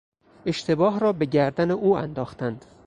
اشتباه 0.45 0.99
را 0.99 1.13
به 1.13 1.25
گردن 1.25 1.71
او 1.71 1.97
انداختند. 1.97 2.65